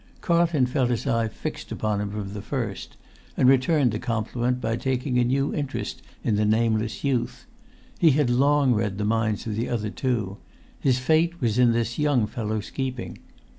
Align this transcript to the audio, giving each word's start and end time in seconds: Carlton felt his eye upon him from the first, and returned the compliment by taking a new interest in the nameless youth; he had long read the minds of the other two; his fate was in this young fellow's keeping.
Carlton 0.19 0.65
felt 0.65 0.89
his 0.89 1.05
eye 1.05 1.29
upon 1.69 2.01
him 2.01 2.09
from 2.09 2.33
the 2.33 2.41
first, 2.41 2.97
and 3.37 3.47
returned 3.47 3.91
the 3.91 3.99
compliment 3.99 4.59
by 4.59 4.75
taking 4.75 5.19
a 5.19 5.23
new 5.23 5.53
interest 5.53 6.01
in 6.23 6.37
the 6.37 6.43
nameless 6.43 7.03
youth; 7.03 7.45
he 7.99 8.09
had 8.09 8.27
long 8.31 8.73
read 8.73 8.97
the 8.97 9.05
minds 9.05 9.45
of 9.45 9.55
the 9.55 9.69
other 9.69 9.91
two; 9.91 10.37
his 10.79 10.97
fate 10.97 11.39
was 11.39 11.59
in 11.59 11.71
this 11.71 11.99
young 11.99 12.25
fellow's 12.25 12.71
keeping. 12.71 13.19